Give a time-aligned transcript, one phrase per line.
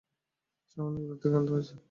[0.69, 1.73] চা অনেক দূর থেকে আনতে হয়েছে।